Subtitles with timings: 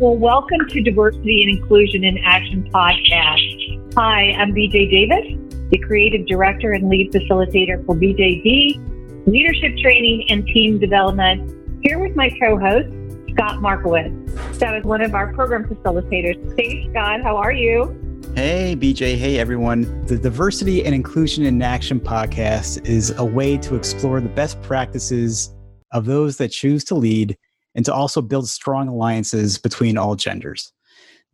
[0.00, 3.94] Well, welcome to Diversity and Inclusion in Action podcast.
[3.94, 5.38] Hi, I'm BJ Davis,
[5.70, 11.48] the creative director and lead facilitator for BJD, leadership training and team development,
[11.84, 12.88] here with my co host,
[13.30, 14.12] Scott Markowitz.
[14.56, 16.58] Scott is one of our program facilitators.
[16.58, 18.20] Hey, Scott, how are you?
[18.34, 19.16] Hey, BJ.
[19.16, 20.04] Hey, everyone.
[20.06, 25.54] The Diversity and Inclusion in Action podcast is a way to explore the best practices
[25.92, 27.36] of those that choose to lead
[27.74, 30.72] and to also build strong alliances between all genders.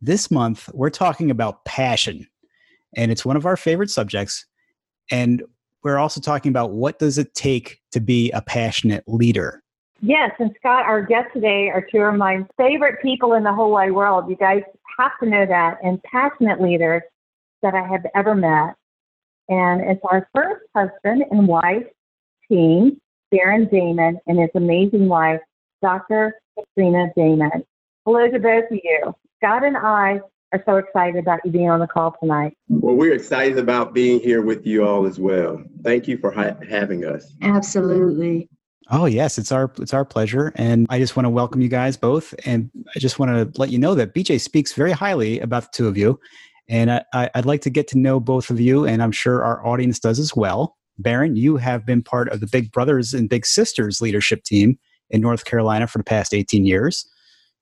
[0.01, 2.27] This month, we're talking about passion,
[2.95, 4.45] and it's one of our favorite subjects.
[5.11, 5.43] And
[5.83, 9.61] we're also talking about what does it take to be a passionate leader.
[10.01, 13.71] Yes, and Scott, our guests today are two of my favorite people in the whole
[13.71, 14.29] wide world.
[14.29, 14.63] You guys
[14.97, 17.03] have to know that, and passionate leaders
[17.61, 18.75] that I have ever met.
[19.49, 21.85] And it's our first husband and wife
[22.49, 22.99] team,
[23.31, 25.41] Barron Damon and his amazing wife,
[25.81, 26.35] Dr.
[26.57, 27.63] Katrina Damon.
[28.05, 29.13] Hello to both of you.
[29.37, 30.19] Scott and I
[30.53, 32.55] are so excited about you being on the call tonight.
[32.69, 35.63] Well, we're excited about being here with you all as well.
[35.83, 37.33] Thank you for ha- having us.
[37.41, 38.49] Absolutely.
[38.89, 41.95] Oh yes, it's our it's our pleasure, and I just want to welcome you guys
[41.95, 45.63] both, and I just want to let you know that BJ speaks very highly about
[45.63, 46.19] the two of you,
[46.67, 49.65] and I, would like to get to know both of you, and I'm sure our
[49.65, 50.75] audience does as well.
[50.97, 54.77] Barron, you have been part of the Big Brothers and Big Sisters leadership team
[55.11, 57.05] in North Carolina for the past 18 years,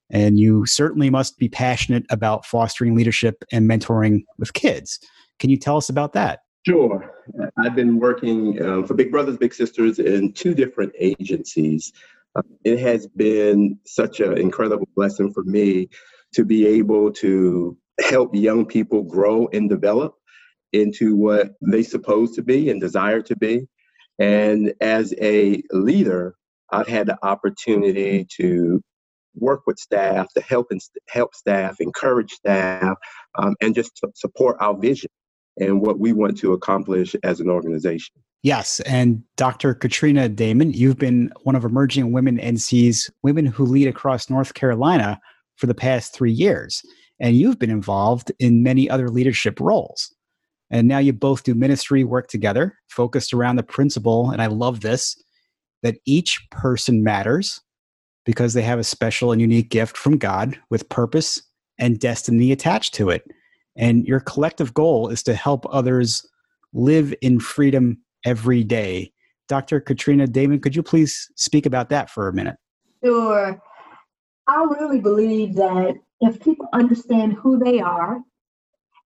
[0.10, 5.00] and you certainly must be passionate about fostering leadership and mentoring with kids.
[5.40, 6.40] Can you tell us about that?
[6.66, 7.14] Sure.
[7.58, 11.94] I've been working uh, for Big Brothers Big Sisters in two different agencies.
[12.36, 15.90] Uh, it has been such an incredible blessing for me
[16.34, 20.16] to be able to help young people grow and develop
[20.74, 23.68] into what they supposed to be and desire to be.
[24.20, 26.36] And as a leader,
[26.72, 28.82] I've had the opportunity to
[29.36, 32.98] work with staff, to help and help staff, encourage staff,
[33.38, 35.10] um, and just support our vision
[35.58, 38.16] and what we want to accomplish as an organization.
[38.42, 38.80] Yes.
[38.82, 39.74] And Dr.
[39.74, 45.20] Katrina Damon, you've been one of emerging women NC's women who lead across North Carolina
[45.58, 46.82] for the past three years.
[47.20, 50.16] And you've been involved in many other leadership roles.
[50.72, 54.82] And now you both do ministry work together, focused around the principle, and I love
[54.82, 55.22] this,
[55.84, 57.62] that each person matters
[58.26, 61.42] because they have a special and unique gift from God with purpose
[61.78, 63.24] and destiny attached to it.
[63.76, 66.28] And your collective goal is to help others
[66.74, 69.12] live in freedom every day.
[69.48, 69.80] Dr.
[69.80, 72.58] Katrina Damon, could you please speak about that for a minute?
[73.04, 73.60] Sure.
[74.48, 78.20] I really believe that if people understand who they are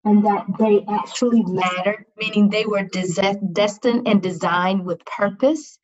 [0.03, 5.77] and that they actually matter, meaning they were des- destined and designed with purpose,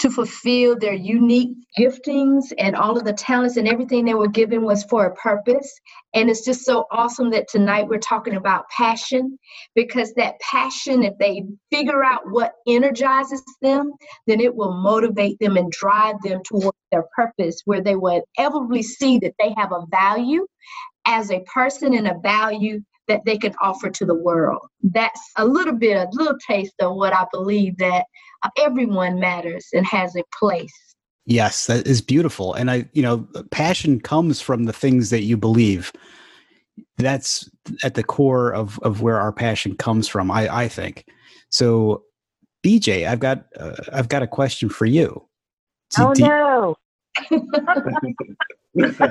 [0.00, 4.62] to fulfill their unique giftings and all of the talents and everything they were given
[4.62, 5.72] was for a purpose.
[6.14, 9.38] And it's just so awesome that tonight we're talking about passion
[9.74, 13.92] because that passion, if they figure out what energizes them,
[14.26, 18.82] then it will motivate them and drive them towards their purpose where they will inevitably
[18.82, 20.46] see that they have a value
[21.06, 24.66] as a person and a value that they can offer to the world.
[24.82, 28.06] That's a little bit, a little taste of what I believe that
[28.42, 30.72] uh, everyone matters and has a place.
[31.26, 32.54] Yes, that is beautiful.
[32.54, 35.92] And I, you know, passion comes from the things that you believe.
[36.98, 37.48] That's
[37.82, 40.30] at the core of of where our passion comes from.
[40.30, 41.06] I I think.
[41.48, 42.02] So,
[42.64, 45.26] BJ, I've got uh, I've got a question for you.
[45.96, 46.76] Do, oh no.
[47.30, 47.38] Do,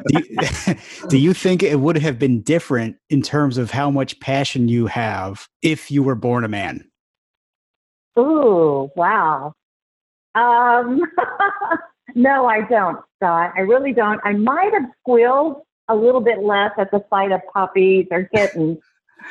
[0.10, 0.76] you,
[1.10, 4.88] do you think it would have been different in terms of how much passion you
[4.88, 6.90] have if you were born a man?
[8.18, 9.54] Ooh, wow.
[10.36, 11.02] Um,
[12.16, 13.54] no, I don't, Scott.
[13.56, 14.20] I really don't.
[14.24, 18.80] I might have squealed a little bit less at the sight of puppies or kittens,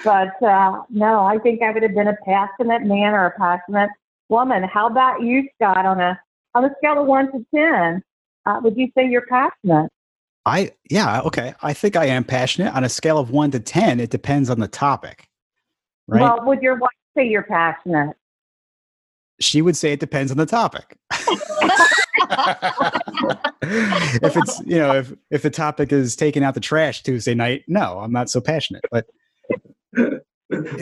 [0.04, 3.90] but uh, no, I think I would have been a passionate man or a passionate
[4.28, 4.64] woman.
[4.64, 5.86] How about you, Scott?
[5.86, 6.20] On a
[6.54, 8.02] on a scale of one to ten,
[8.46, 9.90] uh, would you say you're passionate?
[10.44, 11.54] I yeah okay.
[11.62, 14.00] I think I am passionate on a scale of one to ten.
[14.00, 15.28] It depends on the topic,
[16.08, 16.20] right?
[16.20, 18.16] Well, would your wife say you're passionate?
[19.40, 20.96] She would say it depends on the topic.
[24.22, 27.62] if it's you know if if the topic is taking out the trash Tuesday night,
[27.68, 28.84] no, I'm not so passionate.
[28.90, 29.06] But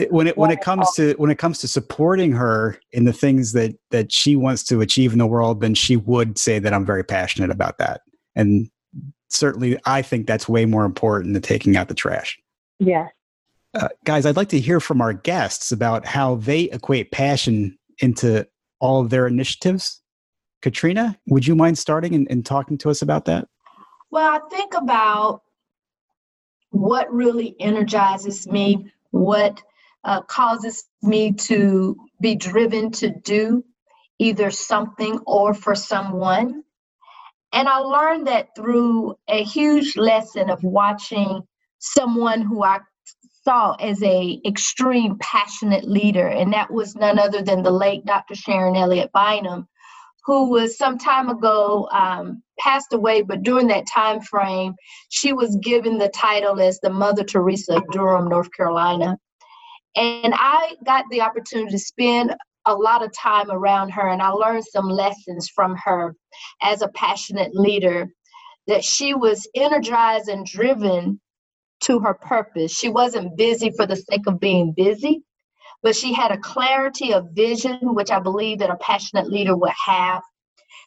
[0.09, 3.53] when it when it comes to when it comes to supporting her in the things
[3.53, 6.85] that that she wants to achieve in the world, then she would say that I'm
[6.85, 8.01] very passionate about that.
[8.35, 8.69] And
[9.29, 12.37] certainly I think that's way more important than taking out the trash.
[12.79, 13.07] Yeah.
[13.73, 18.45] Uh, guys, I'd like to hear from our guests about how they equate passion into
[18.79, 20.01] all of their initiatives.
[20.61, 23.47] Katrina, would you mind starting and, and talking to us about that?
[24.11, 25.43] Well, I think about
[26.71, 29.61] what really energizes me, what
[30.03, 33.63] uh, causes me to be driven to do
[34.19, 36.63] either something or for someone.
[37.53, 41.41] And I learned that through a huge lesson of watching
[41.79, 42.79] someone who I
[43.43, 48.35] saw as a extreme passionate leader, and that was none other than the late Dr.
[48.35, 49.67] Sharon Elliott Bynum,
[50.25, 54.73] who was some time ago um, passed away, but during that time frame,
[55.09, 59.17] she was given the title as the Mother Teresa of Durham, North Carolina.
[59.95, 62.35] And I got the opportunity to spend
[62.65, 66.15] a lot of time around her, and I learned some lessons from her
[66.61, 68.07] as a passionate leader
[68.67, 71.19] that she was energized and driven
[71.81, 72.71] to her purpose.
[72.71, 75.23] She wasn't busy for the sake of being busy,
[75.83, 79.73] but she had a clarity of vision, which I believe that a passionate leader would
[79.85, 80.21] have.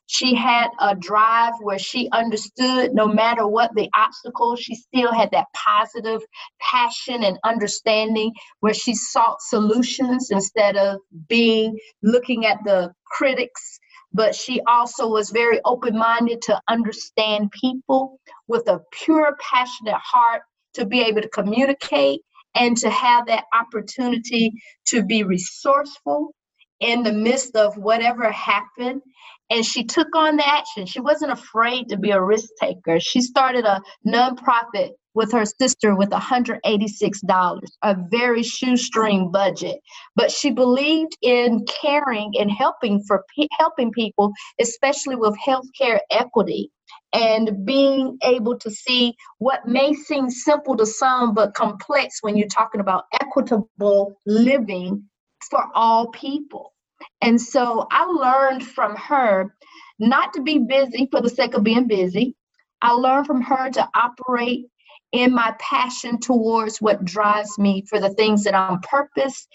[0.07, 5.31] She had a drive where she understood no matter what the obstacle, she still had
[5.33, 6.21] that positive
[6.61, 13.79] passion and understanding where she sought solutions instead of being looking at the critics.
[14.13, 20.43] But she also was very open minded to understand people with a pure, passionate heart
[20.75, 22.21] to be able to communicate
[22.55, 24.53] and to have that opportunity
[24.89, 26.35] to be resourceful
[26.81, 29.03] in the midst of whatever happened.
[29.51, 30.87] And she took on the action.
[30.87, 32.99] She wasn't afraid to be a risk taker.
[33.01, 39.79] She started a nonprofit with her sister with $186, a very shoestring budget.
[40.17, 43.25] But she believed in caring and helping for
[43.59, 46.71] helping people, especially with healthcare equity
[47.13, 52.49] and being able to see what may seem simple to some but complex when you're
[52.49, 55.05] talking about equitable living
[55.51, 56.73] for all people.
[57.21, 59.55] And so I learned from her
[59.99, 62.35] not to be busy for the sake of being busy.
[62.83, 64.67] I learned from her to operate
[65.13, 69.47] in my passion towards what drives me for the things that I'm purpose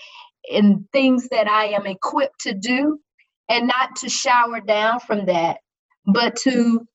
[0.52, 3.00] and things that I am equipped to do,
[3.50, 5.58] and not to shower down from that,
[6.06, 6.88] but to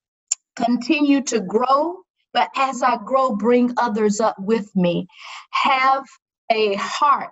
[0.56, 1.96] continue to grow,
[2.32, 5.06] but as I grow, bring others up with me.
[5.52, 6.04] Have
[6.50, 7.30] a heart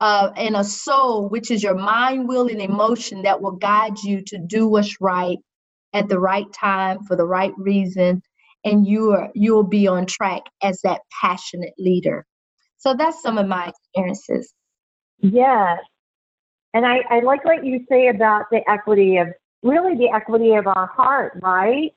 [0.00, 4.22] uh, and a soul, which is your mind, will, and emotion that will guide you
[4.26, 5.38] to do what's right
[5.92, 8.22] at the right time for the right reason,
[8.64, 12.24] and you are you'll be on track as that passionate leader.
[12.78, 14.52] So that's some of my experiences.
[15.20, 15.78] Yes.
[16.74, 19.28] And I, I like what you say about the equity of
[19.62, 21.92] really the equity of our heart, right?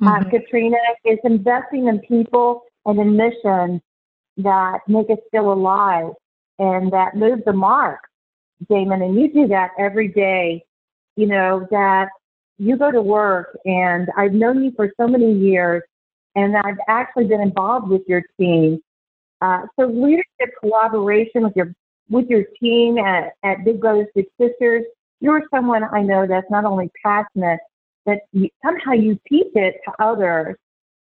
[0.00, 0.26] Uh, mm-hmm.
[0.26, 3.80] Uh, Katrina is investing in people and in missions
[4.38, 6.12] that make us feel alive
[6.58, 8.00] and that move the mark,
[8.68, 9.02] Damon.
[9.02, 10.64] And you do that every day.
[11.16, 12.08] You know, that
[12.58, 15.82] you go to work, and I've known you for so many years,
[16.36, 18.80] and I've actually been involved with your team.
[19.42, 21.74] Uh, so leadership collaboration with your
[22.08, 24.84] with your team at, at Big Brothers Big Sisters,
[25.20, 27.60] you're someone I know that's not only passionate
[28.06, 30.56] that you, somehow you teach it to others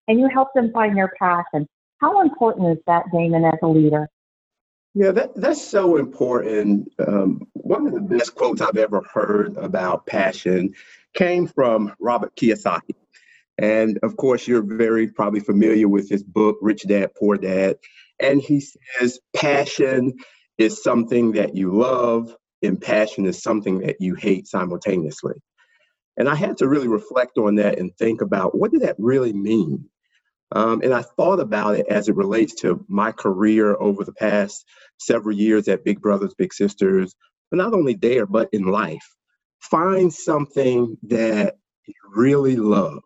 [0.07, 1.67] and you help them find their passion.
[1.99, 4.07] How important is that, Damon, as a leader?
[4.95, 6.91] Yeah, that, that's so important.
[7.05, 10.73] Um, one of the best quotes I've ever heard about passion
[11.13, 12.95] came from Robert Kiyosaki.
[13.59, 17.77] And of course, you're very probably familiar with his book, Rich Dad, Poor Dad.
[18.19, 20.13] And he says, passion
[20.57, 25.35] is something that you love, and passion is something that you hate simultaneously.
[26.17, 29.33] And I had to really reflect on that and think about what did that really
[29.33, 29.85] mean?
[30.51, 34.65] Um, and I thought about it as it relates to my career over the past
[34.97, 37.15] several years at Big Brothers Big Sisters,
[37.51, 39.07] but not only there, but in life.
[39.61, 42.99] Find something that you really love,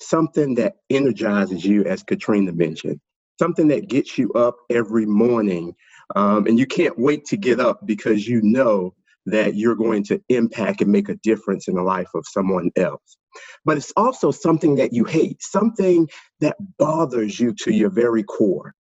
[0.00, 3.00] something that energizes you, as Katrina mentioned,
[3.38, 5.74] something that gets you up every morning.
[6.16, 8.94] Um, and you can't wait to get up because you know
[9.30, 13.16] that you're going to impact and make a difference in the life of someone else.
[13.64, 16.08] But it's also something that you hate, something
[16.40, 18.74] that bothers you to your very core,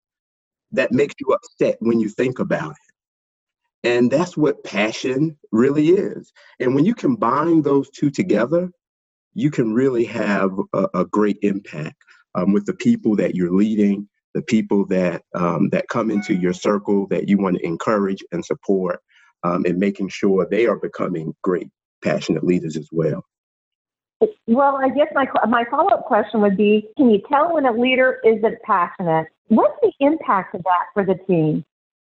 [0.73, 3.89] that makes you upset when you think about it.
[3.89, 6.33] And that's what passion really is.
[6.59, 8.71] And when you combine those two together,
[9.35, 11.97] you can really have a, a great impact
[12.35, 16.53] um, with the people that you're leading, the people that um, that come into your
[16.53, 19.01] circle that you want to encourage and support,
[19.45, 21.69] um, and making sure they are becoming great,
[22.03, 23.25] passionate leaders as well.
[24.47, 27.73] Well, I guess my my follow up question would be: Can you tell when a
[27.73, 29.27] leader isn't passionate?
[29.47, 31.65] What's the impact of that for the team?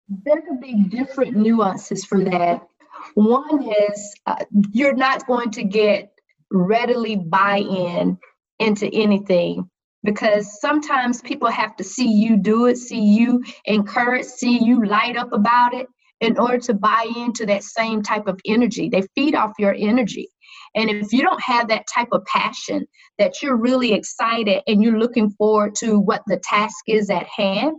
[0.08, 2.66] There could be different nuances for that.
[3.14, 6.12] One is uh, you're not going to get
[6.50, 8.18] readily buy in
[8.58, 9.70] into anything
[10.02, 15.16] because sometimes people have to see you do it, see you encourage, see you light
[15.16, 15.86] up about it
[16.22, 18.88] in order to buy into that same type of energy.
[18.88, 20.28] They feed off your energy.
[20.74, 22.86] And if you don't have that type of passion
[23.18, 27.74] that you're really excited and you're looking forward to what the task is at hand,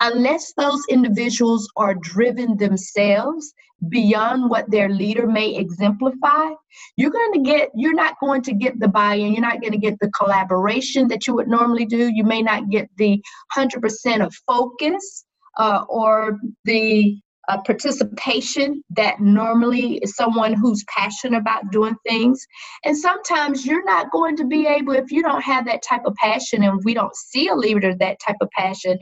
[0.00, 3.52] unless those individuals are driven themselves
[3.88, 6.50] beyond what their leader may exemplify,
[6.96, 9.72] you're going to get, you're not going to get the buy in, you're not going
[9.72, 12.08] to get the collaboration that you would normally do.
[12.08, 13.20] You may not get the
[13.56, 15.24] 100% of focus
[15.58, 22.46] uh, or the uh, participation that normally is someone who's passionate about doing things.
[22.84, 26.14] And sometimes you're not going to be able, if you don't have that type of
[26.16, 28.98] passion and we don't see a leader that type of passion,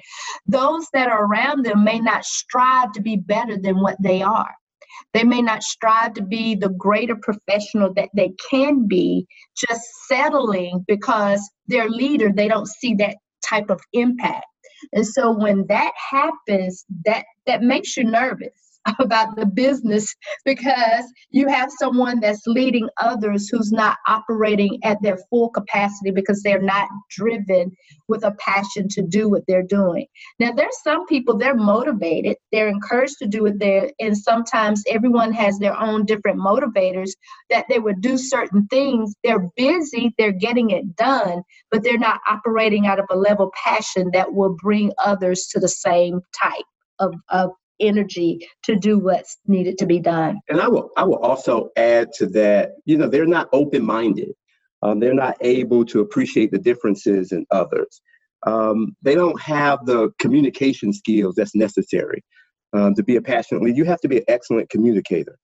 [0.47, 4.55] those that are around them may not strive to be better than what they are.
[5.13, 9.27] They may not strive to be the greater professional that they can be,
[9.57, 14.47] just settling because their leader, they don't see that type of impact.
[14.93, 18.66] And so when that happens, that that makes you nervous
[19.01, 20.15] about the business
[20.45, 26.43] because you have someone that's leading others who's not operating at their full capacity because
[26.43, 27.73] they're not driven
[28.09, 30.07] with a passion to do what they're doing.
[30.39, 35.33] Now, there's some people they're motivated, they're encouraged to do it there, and sometimes everyone
[35.33, 37.11] has their own different motivators
[37.51, 39.15] that they would do certain things.
[39.25, 44.11] They're busy, they're getting it done, but they're not operating out of a level passion
[44.13, 46.65] that will bring others to the same type
[46.99, 50.39] of, of energy to do what's needed to be done.
[50.49, 54.33] And I will I will also add to that, you know, they're not open-minded.
[54.83, 58.01] Um, they're not able to appreciate the differences in others.
[58.47, 62.23] Um, they don't have the communication skills that's necessary
[62.73, 63.77] um, to be a passionate leader.
[63.77, 65.39] You have to be an excellent communicator.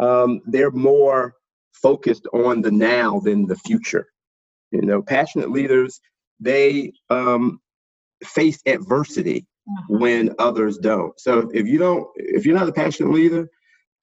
[0.00, 1.34] Um, they're more
[1.72, 4.06] focused on the now than the future.
[4.72, 6.00] You know, passionate leaders
[6.42, 7.60] they um,
[8.24, 9.98] face adversity mm-hmm.
[9.98, 11.18] when others don't.
[11.20, 13.48] So if you don't, if you're not a passionate leader,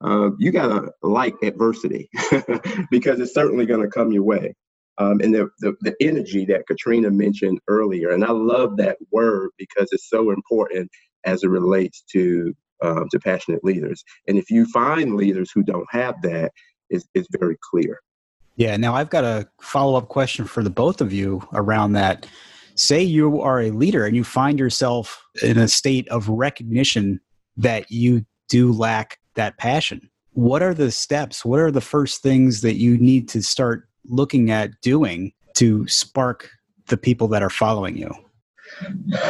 [0.01, 2.09] uh, you gotta like adversity
[2.91, 4.55] because it's certainly going to come your way.
[4.97, 9.51] Um, and the, the, the energy that Katrina mentioned earlier, and I love that word
[9.57, 10.91] because it's so important
[11.23, 14.03] as it relates to um, to passionate leaders.
[14.27, 16.51] And if you find leaders who don't have that,
[16.89, 17.99] it's, it's very clear.
[18.55, 18.75] Yeah.
[18.77, 22.25] Now I've got a follow up question for the both of you around that
[22.79, 27.19] say you are a leader and you find yourself in a state of recognition
[27.57, 30.09] that you do lack that passion
[30.39, 31.43] what are the steps?
[31.43, 36.49] What are the first things that you need to start looking at doing to spark
[36.87, 38.11] the people that are following you?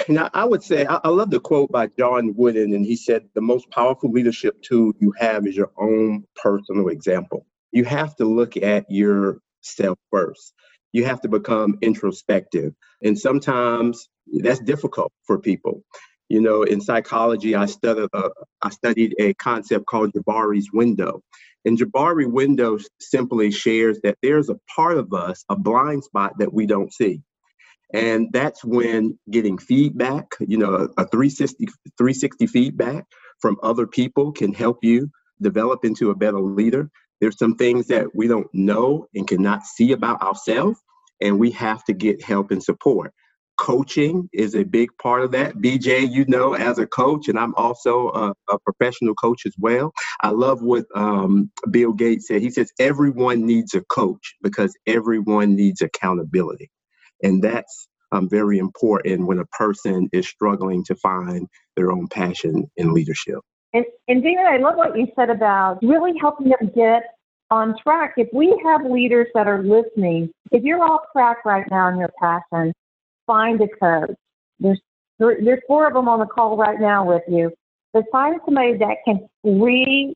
[0.10, 3.42] Now i would say i, love the quote by john wooden and he said the
[3.42, 7.46] most powerful leadership tool you have is your own personal example.
[7.72, 10.54] You have to look at yourself first
[10.92, 12.74] you have to become introspective.
[13.04, 14.10] And sometimes
[14.42, 15.84] that's difficult for people.
[16.30, 18.30] You know, in psychology, I studied, uh,
[18.62, 21.22] I studied a concept called Johari's window.
[21.66, 26.54] And Johari window simply shares that there's a part of us, a blind spot that
[26.54, 27.22] we don't see.
[27.94, 31.66] And that's when getting feedback, you know, a 360,
[31.98, 33.06] 360 feedback
[33.40, 35.10] from other people can help you
[35.42, 36.90] develop into a better leader.
[37.22, 40.80] There's some things that we don't know and cannot see about ourselves,
[41.22, 43.14] and we have to get help and support.
[43.60, 45.56] Coaching is a big part of that.
[45.58, 49.94] BJ, you know, as a coach, and I'm also a, a professional coach as well.
[50.22, 52.42] I love what um, Bill Gates said.
[52.42, 56.72] He says, everyone needs a coach because everyone needs accountability.
[57.24, 61.48] And that's um, very important when a person is struggling to find
[61.78, 63.40] their own passion in leadership.
[63.74, 67.04] And, and David, I love what you said about really helping them get
[67.52, 68.14] on track.
[68.18, 72.12] If we have leaders that are listening, if you're off track right now in your
[72.20, 72.74] passion,
[73.28, 74.16] find a coach.
[74.60, 74.80] There's
[75.20, 77.52] there's four of them on the call right now with you.
[77.94, 80.14] But find somebody that can re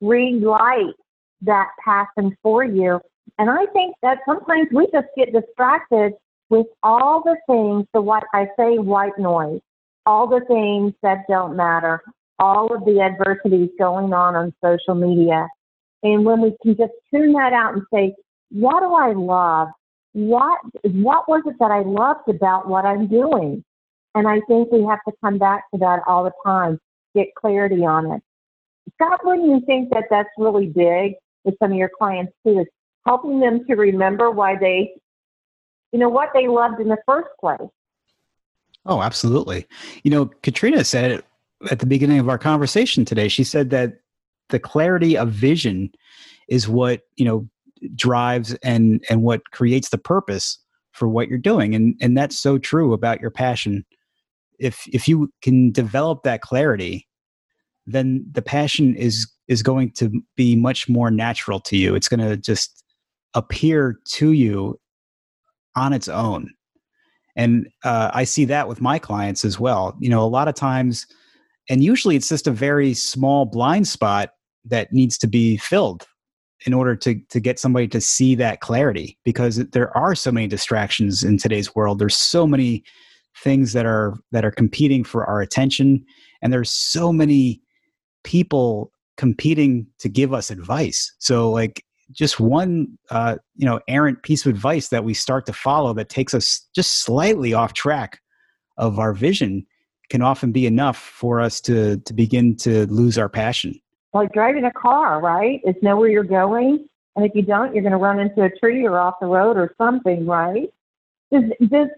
[0.00, 0.94] relight
[1.42, 3.00] that passion for you.
[3.38, 6.12] And I think that sometimes we just get distracted
[6.50, 9.60] with all the things, the what I say white noise,
[10.06, 12.02] all the things that don't matter,
[12.38, 15.48] all of the adversities going on on social media.
[16.02, 18.14] And when we can just tune that out and say,
[18.50, 19.68] what do I love?
[20.12, 23.64] What what was it that I loved about what I'm doing?
[24.14, 26.80] And I think we have to come back to that all the time,
[27.14, 28.22] get clarity on it.
[28.94, 31.14] Scott, wouldn't you think that that's really big
[31.44, 32.66] with some of your clients too, is
[33.06, 34.94] helping them to remember why they,
[35.92, 37.68] you know, what they loved in the first place?
[38.86, 39.66] Oh, absolutely.
[40.02, 41.24] You know, Katrina said it
[41.70, 43.28] at the beginning of our conversation today.
[43.28, 44.00] She said that
[44.48, 45.90] the clarity of vision
[46.48, 47.48] is what you know
[47.94, 50.58] drives and and what creates the purpose
[50.92, 51.74] for what you're doing.
[51.74, 53.84] And and that's so true about your passion.
[54.58, 57.08] If if you can develop that clarity
[57.88, 61.94] then the passion is is going to be much more natural to you.
[61.94, 62.84] It's going to just
[63.34, 64.78] appear to you
[65.74, 66.50] on its own.
[67.34, 69.96] And uh, i see that with my clients as well.
[70.00, 71.06] You know a lot of times
[71.68, 74.30] and usually it's just a very small blind spot
[74.64, 76.06] that needs to be filled
[76.66, 80.46] in order to to get somebody to see that clarity because there are so many
[80.46, 81.98] distractions in today's world.
[81.98, 82.84] There's so many
[83.42, 86.04] things that are that are competing for our attention
[86.42, 87.60] and there's so many
[88.24, 91.12] people competing to give us advice.
[91.18, 95.52] So like just one uh, you know errant piece of advice that we start to
[95.52, 98.20] follow that takes us just slightly off track
[98.78, 99.66] of our vision
[100.08, 103.80] can often be enough for us to to begin to lose our passion
[104.14, 105.60] like driving a car, right?
[105.64, 108.50] It's know where you're going, and if you don't, you're going to run into a
[108.50, 110.68] tree or off the road or something, right?
[111.32, 111.88] Does does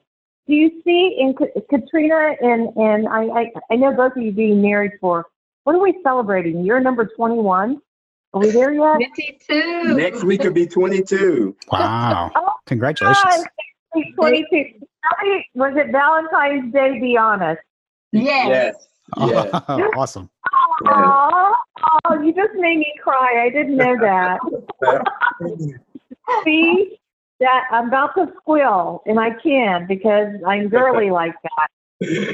[0.47, 1.35] do you see in
[1.69, 5.27] Katrina and and I, I I know both of you being married for
[5.65, 6.65] what are we celebrating?
[6.65, 7.81] You're number 21.
[8.33, 8.97] Are we there yet?
[9.49, 9.95] 22.
[9.95, 11.57] Next week could be 22.
[11.71, 12.31] Wow!
[12.37, 13.47] Oh, Congratulations.
[13.95, 14.87] God, 22.
[15.55, 16.99] Was it Valentine's Day?
[17.01, 17.61] Be honest.
[18.13, 18.75] Yes.
[19.17, 19.53] Yes.
[19.69, 19.91] yes.
[19.97, 20.31] awesome.
[20.87, 21.55] Oh,
[22.05, 23.45] oh, you just made me cry.
[23.45, 24.41] I didn't know that.
[26.45, 26.99] See,
[27.41, 31.69] that I'm about to squeal, and I can because I'm girly like that.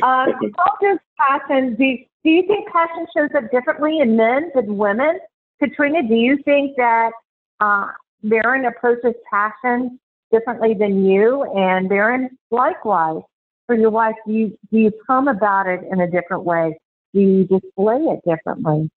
[0.03, 1.75] Um, how does passion?
[1.77, 5.19] Do, do you think passion shows up differently in men than women?
[5.61, 7.11] Katrina, do you think that
[7.61, 7.89] uh,
[8.23, 9.99] Barron approaches passion
[10.31, 11.45] differently than you?
[11.57, 13.23] And Barron, likewise,
[13.67, 16.79] for your wife, do you do you come about it in a different way?
[17.13, 18.91] Do you display it differently?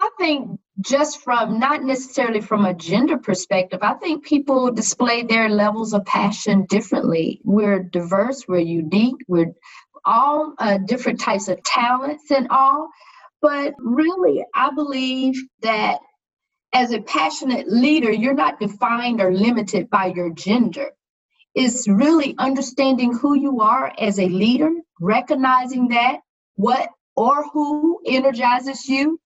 [0.00, 5.48] I think just from not necessarily from a gender perspective, I think people display their
[5.48, 7.40] levels of passion differently.
[7.44, 9.52] We're diverse, we're unique, we're
[10.04, 12.90] all uh, different types of talents and all.
[13.42, 15.98] But really, I believe that
[16.72, 20.90] as a passionate leader, you're not defined or limited by your gender.
[21.60, 26.20] It's really understanding who you are as a leader, recognizing that,
[26.54, 29.18] what or who energizes you,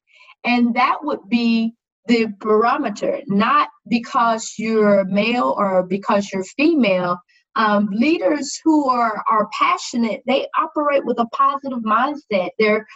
[0.43, 1.75] and that would be
[2.07, 7.19] the barometer, not because you're male or because you're female.
[7.55, 12.49] Um, leaders who are are passionate, they operate with a positive mindset.
[12.59, 12.87] They're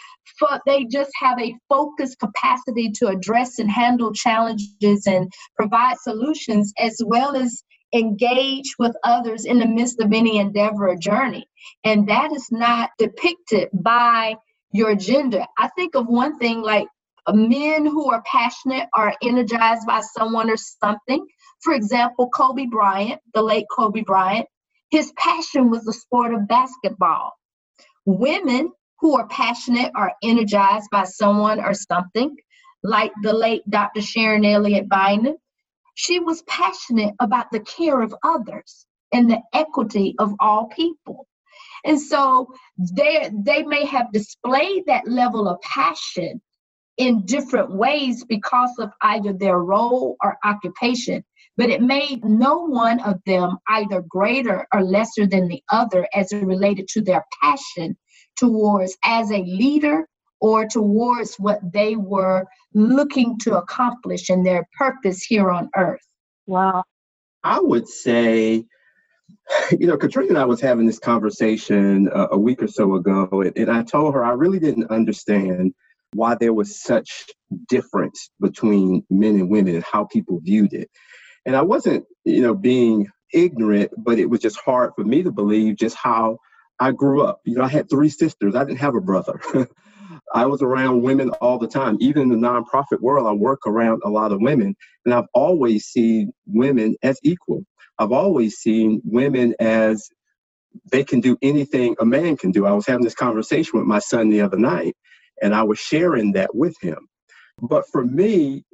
[0.64, 6.98] they just have a focused capacity to address and handle challenges and provide solutions, as
[7.04, 7.62] well as
[7.94, 11.48] engage with others in the midst of any endeavor or journey.
[11.84, 14.36] And that is not depicted by
[14.72, 15.44] your gender.
[15.58, 16.88] I think of one thing like
[17.26, 21.26] uh, men who are passionate are energized by someone or something.
[21.60, 24.46] For example, Kobe Bryant, the late Kobe Bryant,
[24.90, 27.32] his passion was the sport of basketball.
[28.04, 28.70] Women
[29.00, 32.36] who are passionate are energized by someone or something,
[32.82, 34.00] like the late Dr.
[34.00, 35.36] Sharon Elliott Bynum.
[35.96, 41.26] She was passionate about the care of others and the equity of all people.
[41.84, 46.42] And so they they may have displayed that level of passion
[46.98, 51.24] in different ways because of either their role or occupation,
[51.56, 56.30] but it made no one of them either greater or lesser than the other as
[56.32, 57.96] it related to their passion
[58.36, 60.06] towards as a leader
[60.40, 62.44] or towards what they were
[62.74, 66.06] looking to accomplish in their purpose here on earth.
[66.46, 66.84] Wow.
[67.42, 68.64] I would say,
[69.78, 73.28] you know, Katrina and I was having this conversation uh, a week or so ago,
[73.32, 75.74] and, and I told her I really didn't understand
[76.12, 77.26] why there was such
[77.68, 80.90] difference between men and women and how people viewed it.
[81.44, 85.30] And I wasn't, you know, being ignorant, but it was just hard for me to
[85.30, 86.38] believe just how
[86.78, 87.40] I grew up.
[87.44, 88.54] You know, I had three sisters.
[88.54, 89.40] I didn't have a brother.
[90.36, 91.96] I was around women all the time.
[92.00, 95.86] Even in the nonprofit world, I work around a lot of women, and I've always
[95.86, 97.64] seen women as equal.
[97.98, 100.10] I've always seen women as
[100.92, 102.66] they can do anything a man can do.
[102.66, 104.94] I was having this conversation with my son the other night,
[105.42, 107.08] and I was sharing that with him.
[107.62, 108.64] But for me,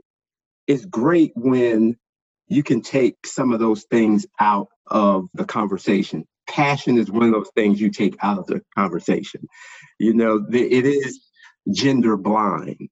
[0.66, 1.96] it's great when
[2.48, 6.26] you can take some of those things out of the conversation.
[6.48, 9.46] Passion is one of those things you take out of the conversation.
[10.00, 11.20] You know, it is
[11.70, 12.88] gender blind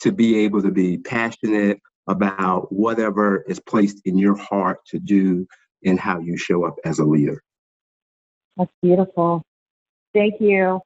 [0.00, 5.46] to be able to be passionate about whatever is placed in your heart to do
[5.84, 7.42] and how you show up as a leader.
[8.56, 9.42] That's beautiful.
[10.14, 10.80] Thank you.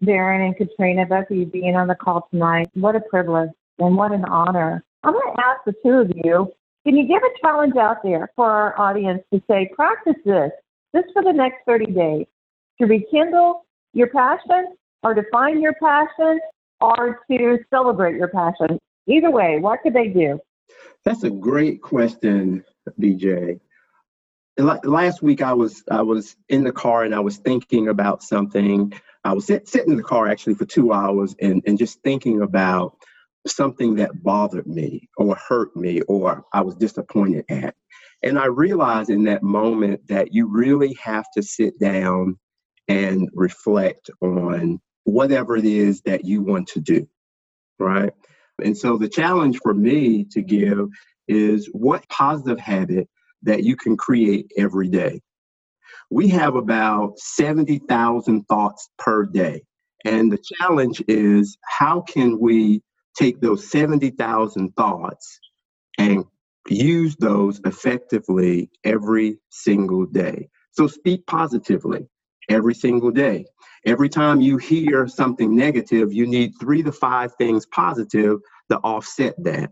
[0.00, 2.68] Barron and Katrina, both of you being on the call tonight.
[2.74, 4.82] What a privilege and what an honor.
[5.02, 6.52] I'm going to ask the two of you
[6.84, 10.50] can you give a challenge out there for our audience to say, practice this?
[10.94, 12.26] just for the next 30 days
[12.80, 16.38] to rekindle your passion or to find your passion
[16.84, 18.78] or to celebrate your passion?
[19.06, 20.38] Either way, what could they do?
[21.04, 22.64] That's a great question,
[23.00, 23.60] BJ.
[24.56, 28.92] Last week I was I was in the car and I was thinking about something.
[29.24, 32.42] I was sit, sitting in the car actually for two hours and, and just thinking
[32.42, 32.96] about
[33.46, 37.74] something that bothered me or hurt me or I was disappointed at.
[38.22, 42.38] And I realized in that moment that you really have to sit down
[42.88, 47.08] and reflect on whatever it is that you want to do,
[47.78, 48.12] right?
[48.62, 50.88] And so the challenge for me to give
[51.28, 53.08] is what positive habit
[53.42, 55.20] that you can create every day.
[56.10, 59.62] We have about 70,000 thoughts per day.
[60.04, 62.82] And the challenge is how can we
[63.16, 65.40] take those 70,000 thoughts
[65.98, 66.24] and
[66.68, 70.48] use those effectively every single day?
[70.72, 72.06] So speak positively
[72.48, 73.46] every single day.
[73.86, 78.38] Every time you hear something negative, you need three to five things positive
[78.70, 79.70] to offset that.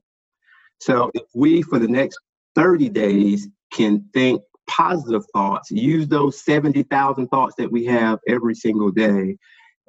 [0.80, 2.18] So if we, for the next
[2.54, 8.90] 30 days, can think positive thoughts, use those 70,000 thoughts that we have every single
[8.90, 9.37] day,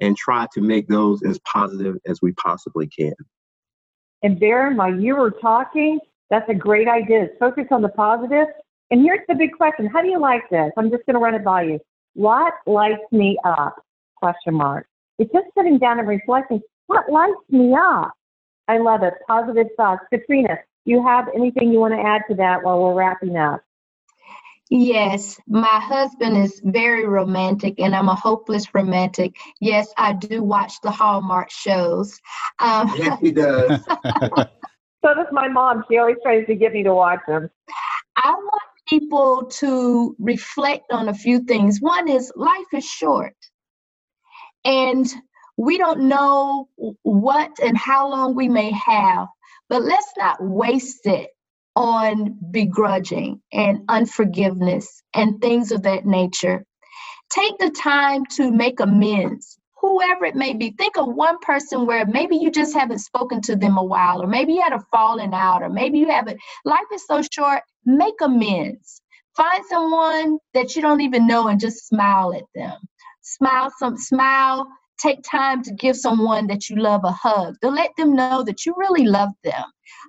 [0.00, 3.14] and try to make those as positive as we possibly can.
[4.22, 7.28] And Barron, while you were talking, that's a great idea.
[7.38, 8.46] Focus on the positive.
[8.90, 9.86] And here's the big question.
[9.86, 10.72] How do you like this?
[10.76, 11.80] I'm just going to run it by you.
[12.14, 13.76] What lights me up?
[14.16, 14.86] Question mark.
[15.18, 16.60] It's just sitting down and reflecting.
[16.86, 18.12] What lights me up?
[18.68, 19.14] I love it.
[19.26, 20.02] Positive thoughts.
[20.10, 23.60] Katrina, you have anything you want to add to that while we're wrapping up?
[24.70, 29.36] Yes, my husband is very romantic, and I'm a hopeless romantic.
[29.60, 32.18] Yes, I do watch the Hallmark shows.
[32.60, 33.84] Um, yes, he does.
[33.86, 35.84] so does my mom.
[35.90, 37.50] She always tries to get me to watch them.
[38.16, 41.80] I want people to reflect on a few things.
[41.80, 43.36] One is life is short,
[44.64, 45.06] and
[45.58, 46.68] we don't know
[47.02, 49.28] what and how long we may have,
[49.68, 51.30] but let's not waste it
[51.76, 56.64] on begrudging and unforgiveness and things of that nature.
[57.30, 60.72] Take the time to make amends, whoever it may be.
[60.78, 64.28] Think of one person where maybe you just haven't spoken to them a while, or
[64.28, 66.40] maybe you had a falling out, or maybe you haven't.
[66.64, 69.00] Life is so short, make amends.
[69.36, 72.76] Find someone that you don't even know and just smile at them.
[73.22, 74.66] Smile, some smile.
[75.00, 78.64] Take time to give someone that you love a hug to let them know that
[78.64, 79.64] you really love them.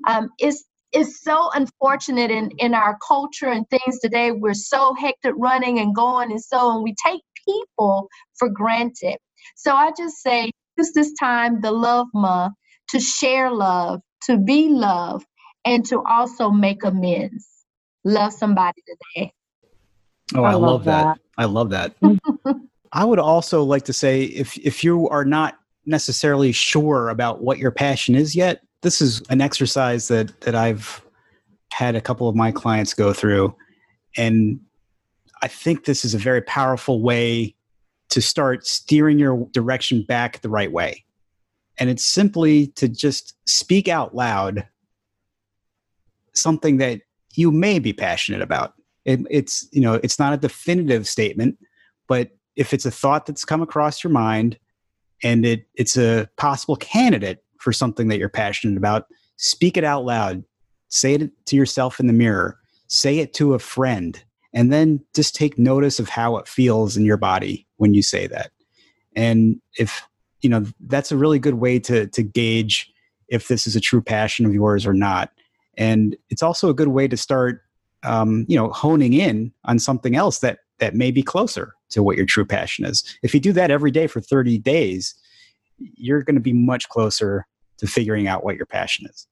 [0.08, 0.64] Um, it's
[0.96, 4.32] is so unfortunate in, in our culture and things today.
[4.32, 8.08] We're so hectic running and going and so, and we take people
[8.40, 9.18] for granted.
[9.56, 12.54] So I just say, use this time, the love month,
[12.90, 15.24] to share love, to be love,
[15.66, 17.48] and to also make amends.
[18.06, 19.34] Love somebody today.
[20.36, 21.04] Oh, I, I love, love that.
[21.04, 21.20] that.
[21.38, 21.96] I love that.
[22.94, 27.58] I would also like to say if if you are not necessarily sure about what
[27.58, 31.04] your passion is yet, this is an exercise that that I've
[31.74, 33.56] had a couple of my clients go through,
[34.16, 34.60] and
[35.42, 37.56] I think this is a very powerful way
[38.10, 41.04] to start steering your direction back the right way.
[41.80, 44.68] And it's simply to just speak out loud
[46.34, 47.02] something that
[47.38, 48.74] you may be passionate about.
[49.06, 51.58] It, it's you know it's not a definitive statement,
[52.08, 54.58] but if it's a thought that's come across your mind
[55.24, 60.06] and it it's a possible candidate for something that you're passionate about, speak it out
[60.06, 60.44] loud.
[60.90, 62.60] Say it to yourself in the mirror.
[62.88, 64.22] Say it to a friend.
[64.54, 68.28] And then just take notice of how it feels in your body when you say
[68.28, 68.52] that.
[69.16, 70.08] And if,
[70.42, 72.92] you know, that's a really good way to, to gauge
[73.28, 75.32] if this is a true passion of yours or not.
[75.78, 77.64] And it's also a good way to start,
[78.04, 82.18] um, you know, honing in on something else that that may be closer to what
[82.18, 83.18] your true passion is.
[83.24, 85.16] If you do that every day for 30 days,
[85.78, 89.28] you're going to be much closer to figuring out what your passion is.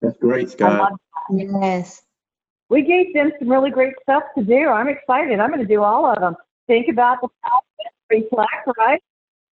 [0.00, 0.92] That's great, Scott.
[1.30, 2.02] Yes.
[2.68, 4.68] We gave them some really great stuff to do.
[4.68, 5.40] I'm excited.
[5.40, 6.36] I'm going to do all of them.
[6.66, 9.02] Think about the passion, reflect, right?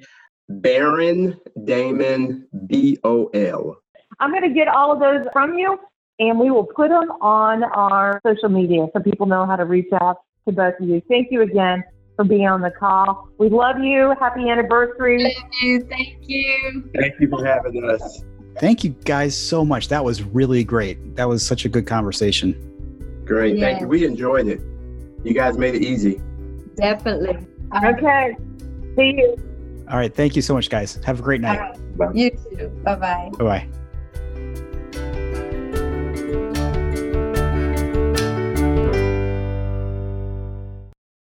[0.50, 3.78] Barron Damon BOL.
[4.20, 5.80] I'm going to get all of those from you
[6.20, 9.88] and we will put them on our social media so people know how to reach
[10.02, 11.02] out to both of you.
[11.08, 11.84] Thank you again
[12.18, 13.30] for being on the call.
[13.38, 14.14] We love you.
[14.20, 15.24] Happy anniversary.
[15.24, 15.88] Thank you.
[15.90, 16.92] Thank you.
[16.94, 18.26] Thank you for having us.
[18.58, 19.88] Thank you guys so much.
[19.88, 21.16] That was really great.
[21.16, 22.69] That was such a good conversation.
[23.30, 23.58] Great.
[23.58, 23.70] Yes.
[23.70, 23.88] Thank you.
[23.88, 24.60] We enjoyed it.
[25.24, 26.20] You guys made it easy.
[26.76, 27.38] Definitely.
[27.86, 28.36] Okay.
[28.96, 29.38] See you.
[29.88, 30.14] All right.
[30.14, 31.00] Thank you so much, guys.
[31.06, 31.78] Have a great night.
[31.96, 32.16] Right.
[32.16, 32.70] You too.
[32.84, 33.30] Bye bye.
[33.38, 33.70] Bye bye.